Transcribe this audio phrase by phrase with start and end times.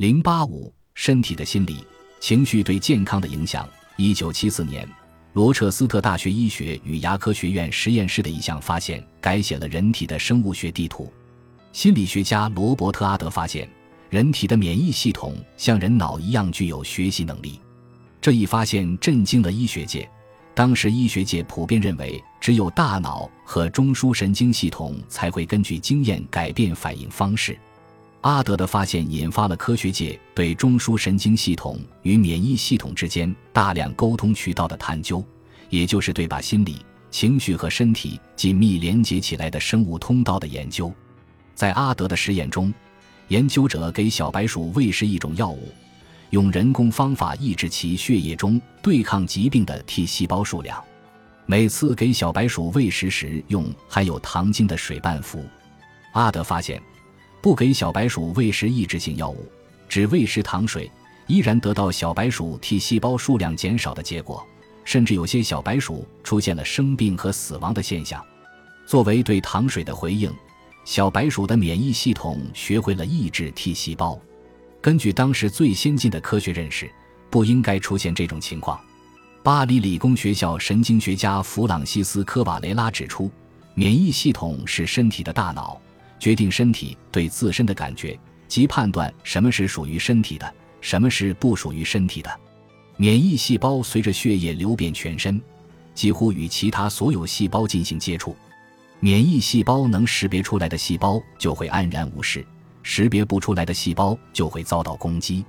[0.00, 1.84] 零八五，身体的心理
[2.20, 3.68] 情绪对健康的影响。
[3.98, 4.88] 一九七四年，
[5.34, 11.12] 罗彻斯特大学医学与牙科学院实验室的一项发现改写了人体的生物学地图。
[11.74, 13.68] 心理学家罗伯特·阿德发现，
[14.08, 17.60] 人体的免疫系统像人脑一样具有学习能力。
[18.22, 20.08] 这一发现震惊了医学界。
[20.54, 27.54] 当时，医学界普遍认为，只有大脑和中枢神经系统才会根据经验改变反应方式。
[28.22, 35.24] 阿德的发现引发了科学界对中枢神经系统与免疫系统之间大量沟通渠道的探究，
[35.70, 40.92] 也就是对把心理、情绪和身体紧密连接起来的生物通道的研究。
[41.54, 42.72] 在阿德的实验中，
[43.28, 45.72] 研究者给小白鼠喂食一种药物，
[46.28, 50.82] 用人工方法抑制其血液中对抗疾病的 T 细胞数量。
[51.46, 55.42] 每次给小白鼠喂食时，用含有糖精的水半服。
[56.12, 56.80] 阿德发现，
[57.40, 59.50] 不给小白鼠喂食抑制性药物，
[59.88, 60.90] 只喂食糖水，
[61.26, 64.46] 依然得到小白鼠 T 细胞数量减少的结果，
[64.84, 68.24] 甚至有些小白鼠出现了生病和死亡的现象。
[68.86, 70.32] 作为对糖水的回应。
[70.82, 74.18] 小白鼠的免疫系统学会了抑制 T 细胞。
[74.80, 76.90] 根据当时最先进的科学认识，
[77.28, 78.80] 不应该出现这种情况。
[79.42, 83.30] 巴黎理工学校神经学家弗朗西斯科瓦雷拉指出，
[83.74, 85.80] 免疫系统是身体的大脑，
[86.20, 92.30] 决定身体对自身的感觉及判断什么是属于身体的，什么是不属于身体的。
[92.96, 95.40] 免疫细胞随着血液流遍全身，
[95.94, 98.36] 几乎与其他所有细胞进行接触。
[99.00, 102.46] 免疫细胞能识别出来的细胞就会安然无事，
[102.82, 105.42] 识别不出来的细胞就会遭到攻击。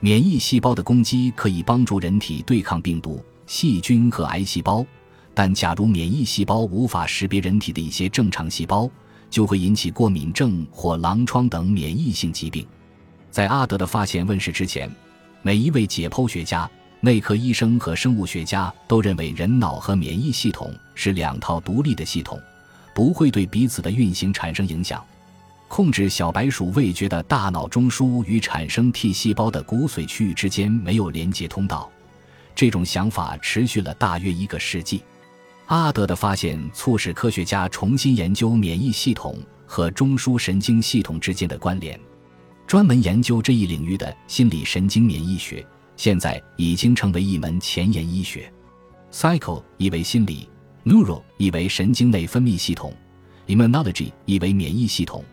[0.00, 4.86] 免疫细胞的攻击可以帮助人体对抗病毒、细菌和癌细胞，
[5.34, 8.90] 但假如免疫细胞无法识别人体的一些正常细胞，
[9.30, 12.66] 就会引起过敏症或狼疮等免疫性疾病。
[13.30, 14.90] 在阿德的发现问世之前，
[15.42, 16.68] 每一位解剖学家、
[17.00, 22.40] 内科医生和生物学家都认为人脑和免疫系统是两套独立的系统。
[22.94, 25.04] 不会对彼此的运行产生影响。
[25.68, 31.90] 控制小白鼠味觉的大脑中枢与产生 T 细胞的骨髓区域之间没有连接通道。
[32.54, 35.02] 这种想法持续了大约一个世纪。
[35.66, 41.98] 阿德的发现促使科学家重新研究免疫系统和中枢神经系统之间的关联。
[42.66, 45.64] 专门研究这一领域的心理神经免疫学，
[45.96, 48.52] 现在已经成为一门前沿医学。
[49.12, 50.48] Psycho 意为心理。
[50.84, 52.94] Neuro 意为神经内分泌系统
[53.48, 55.24] ，Immunology 意为免疫系统。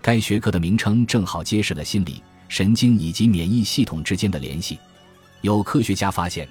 [0.00, 4.78] 该学科的名称正好揭示了心理、神经以及免疫系统之间的联系。
[5.40, 6.48] 有科学家发现，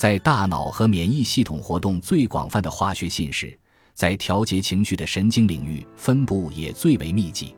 [0.00, 3.54] 在大脑和免疫系统活动最广泛的化学信使，
[3.92, 7.54] 在调节情绪的神经领域分布也最为密集。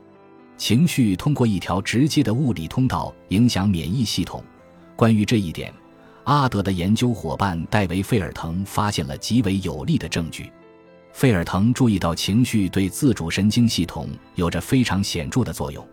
[0.57, 4.43] 情绪通过一条直接的物理通道影响免疫系统。
[4.97, 5.73] 关于这一点。
[6.25, 10.51] 阿德的研究伙伴戴维·费尔滕发现了极为有力的证据。
[11.13, 15.89] 费尔滕注意到，情绪对自主神经系统有着非常显著的作用。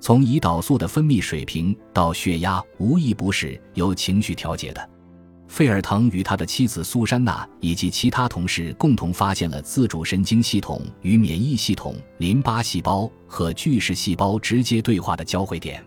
[0.00, 4.90] 从胰岛素的分泌水平到血压，无一不是由情绪调节的。
[5.48, 15.82] 费尔滕与他的妻子苏珊娜以及其他同事共同发现了自主神经系统与免疫系统、淋巴细胞和巨噬细胞直接对话的交汇点。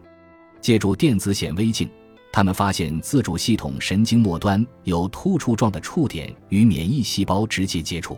[0.59, 1.89] 借助电子显微镜。
[2.33, 8.17] 他们发现自主系统神经末端有突触状的触点与免疫细胞直接接触，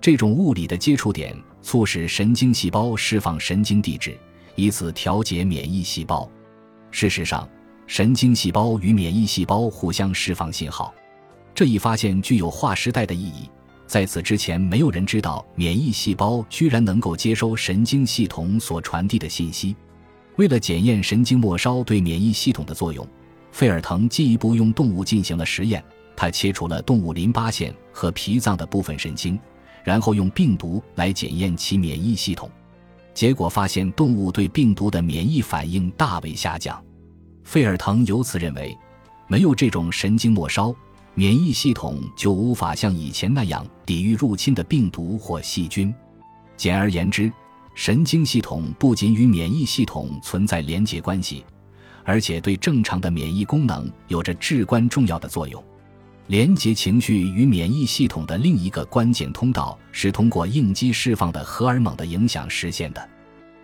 [0.00, 4.16] 这种物理的接触点促使神经细胞释放神经递质，
[4.54, 6.30] 以此调节免疫细胞。
[6.92, 7.48] 事实上，
[7.90, 10.94] 神经细胞与免疫细胞互相释放信号。
[11.52, 13.50] 这一发现具有划时代的意义。
[13.84, 19.74] 在此之前，没有人知道免疫细胞居然能够接收神经系统所传递的信息。
[20.36, 23.04] 为了检验神经末梢对免疫系统的作用。
[23.50, 25.82] 费尔滕进一步用动物进行了实验，
[26.14, 29.36] 他切除了动物淋巴腺和脾脏的部分神经，
[29.82, 32.48] 然后用病毒来检验其免疫系统，
[33.12, 36.80] 结果发现动物对病毒的免疫反应大为下降。
[37.50, 38.78] 费尔滕由此认为，
[39.26, 40.72] 没有这种神经末梢，
[41.14, 45.92] 免疫系统就无法像以前那样抵御入侵的病毒或细菌。
[46.56, 47.28] 简而言之，
[47.74, 51.44] 神经系统不仅与免疫系统存在连结关系。
[52.04, 55.60] 而且对正常的免疫功能有着至关重要的作用。
[56.28, 63.08] 连接情绪与免疫系统的另一个关键通道是通过应激释放的荷尔蒙的影响实现的，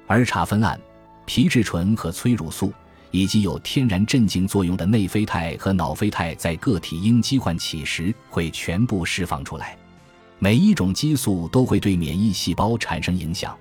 [0.08, 0.76] 而茶酚胺、
[1.24, 2.72] 皮质醇和催乳素，
[3.16, 9.74] 以及有天然镇静作用的内啡肽和脑啡肽，在个体应激唤起时会全部释放出来。
[10.38, 13.56] 每一种激素都会对免疫细胞产生影响，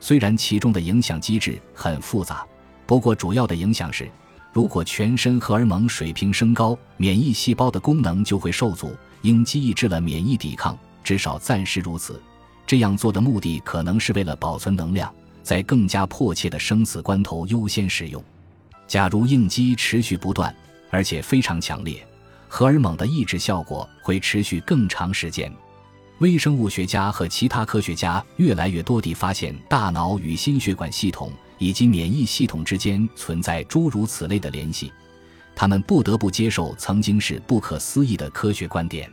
[0.00, 2.42] 虽然其中的影响机制很复杂。
[2.86, 4.08] 不过，主要的影响是，
[4.50, 12.18] 如果全身荷尔蒙水平升高，免疫细胞的功能就会受阻，应激抑制了免疫抵抗，至少暂时如此。
[12.66, 18.24] 这样做的目的可能是为了保存能量，在更加迫切的生死关头优先使用。
[18.86, 20.54] 假如应激持续不断，
[20.90, 22.06] 而且非常强烈，
[22.48, 25.52] 荷尔蒙的抑制效果会持续更长时间。
[26.20, 34.90] 微生物学家和其他科学家越来越多地发现，大脑与心血管系统以及免疫系统之间存在诸如此类的联系，
[35.54, 39.10] 他们不得不接受曾经是不可思议的科学观点。